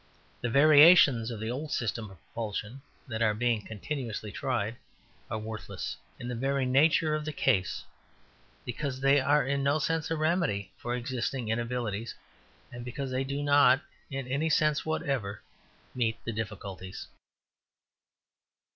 The 0.41 0.49
variations 0.49 1.29
of 1.29 1.39
the 1.39 1.51
old 1.51 1.71
systems 1.71 2.09
of 2.09 2.17
propulsion 2.25 2.81
that 3.07 3.21
are 3.21 3.35
being 3.35 3.61
continuously 3.63 4.31
tried 4.31 4.77
are 5.29 5.37
worthless, 5.37 5.95
in 6.19 6.27
the 6.27 6.33
very 6.33 6.65
nature 6.65 7.13
of 7.13 7.23
the 7.23 7.31
case, 7.31 7.83
because 8.65 8.99
they 8.99 9.19
are 9.19 9.45
in 9.45 9.61
no 9.61 9.77
sense 9.77 10.09
a 10.09 10.15
remedy 10.15 10.71
for 10.75 10.95
existing 10.95 11.49
inabilities, 11.49 12.15
and 12.71 12.83
because 12.83 13.11
they 13.11 13.23
do 13.23 13.43
not, 13.43 13.79
in 14.09 14.27
any 14.27 14.49
sense 14.49 14.87
whatever, 14.87 15.43
meet 15.93 16.17
the 16.25 16.33
difficulties. 16.33 17.05